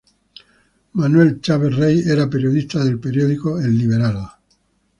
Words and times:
Manuel 0.93 1.41
Chaves 1.41 1.75
Rey 1.75 2.01
era 2.09 2.27
periodista 2.27 2.83
del 2.83 2.97
periódico 2.99 3.59
"El 3.59 3.77
Liberal". 3.77 4.17